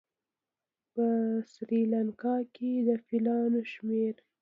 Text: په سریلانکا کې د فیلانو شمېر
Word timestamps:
په 0.93 1.03
سریلانکا 1.53 2.35
کې 2.55 2.71
د 2.87 2.89
فیلانو 3.05 3.61
شمېر 3.73 4.15